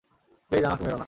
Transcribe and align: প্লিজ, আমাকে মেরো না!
প্লিজ, 0.51 0.63
আমাকে 0.65 0.83
মেরো 0.83 0.95
না! 0.95 0.99